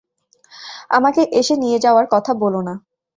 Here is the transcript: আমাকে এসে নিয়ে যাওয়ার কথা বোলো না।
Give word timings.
আমাকে 0.89 1.21
এসে 1.31 1.55
নিয়ে 1.55 1.77
যাওয়ার 1.79 2.05
কথা 2.11 2.31
বোলো 2.33 2.59
না। 2.61 2.73